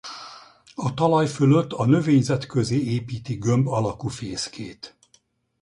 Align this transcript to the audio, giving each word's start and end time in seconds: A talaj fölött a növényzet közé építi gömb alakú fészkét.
A 0.75 0.93
talaj 0.93 1.27
fölött 1.27 1.71
a 1.71 1.85
növényzet 1.85 2.45
közé 2.45 2.79
építi 2.79 3.33
gömb 3.35 3.67
alakú 3.67 4.07
fészkét. 4.07 4.97